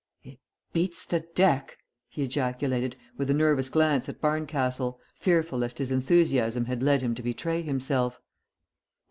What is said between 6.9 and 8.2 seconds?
him to betray himself.